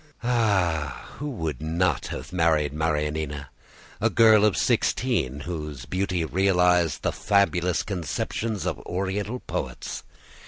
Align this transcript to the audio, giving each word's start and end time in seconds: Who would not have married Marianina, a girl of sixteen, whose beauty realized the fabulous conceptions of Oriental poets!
Who 1.19 1.29
would 1.29 1.61
not 1.61 2.07
have 2.07 2.33
married 2.33 2.73
Marianina, 2.73 3.49
a 4.01 4.09
girl 4.09 4.45
of 4.45 4.57
sixteen, 4.57 5.41
whose 5.41 5.85
beauty 5.85 6.25
realized 6.25 7.03
the 7.03 7.11
fabulous 7.11 7.83
conceptions 7.83 8.65
of 8.65 8.79
Oriental 8.79 9.41
poets! 9.41 10.01